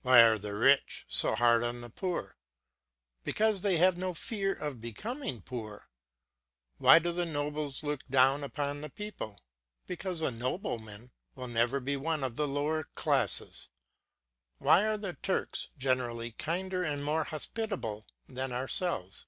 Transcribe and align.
Why 0.00 0.22
are 0.22 0.38
the 0.38 0.54
rich 0.56 1.04
so 1.08 1.34
hard 1.34 1.62
on 1.62 1.82
the 1.82 1.90
poor? 1.90 2.38
Because 3.22 3.60
they 3.60 3.76
have 3.76 3.98
no 3.98 4.14
fear 4.14 4.54
of 4.54 4.80
becoming 4.80 5.42
poor. 5.42 5.90
Why 6.78 6.98
do 6.98 7.12
the 7.12 7.26
nobles 7.26 7.82
look 7.82 8.00
down 8.08 8.42
upon 8.42 8.80
the 8.80 8.88
people? 8.88 9.42
Because 9.86 10.22
a 10.22 10.30
nobleman 10.30 11.12
will 11.34 11.48
never 11.48 11.80
be 11.80 11.98
one 11.98 12.24
of 12.24 12.36
the 12.36 12.48
lower 12.48 12.84
classes. 12.94 13.68
Why 14.56 14.86
are 14.86 14.96
the 14.96 15.12
Turks 15.20 15.68
generally 15.76 16.32
kinder 16.32 16.82
and 16.82 17.04
more 17.04 17.24
hospitable 17.24 18.06
than 18.26 18.52
ourselves? 18.52 19.26